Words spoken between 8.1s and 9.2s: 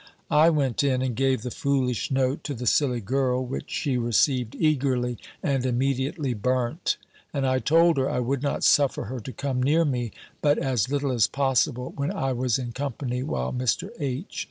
would not suffer her